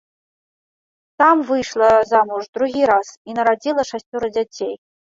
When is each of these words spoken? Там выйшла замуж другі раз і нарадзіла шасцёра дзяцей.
Там 1.21 1.35
выйшла 1.51 1.91
замуж 2.13 2.43
другі 2.61 2.83
раз 2.95 3.07
і 3.29 3.39
нарадзіла 3.43 3.81
шасцёра 3.93 4.37
дзяцей. 4.39 4.75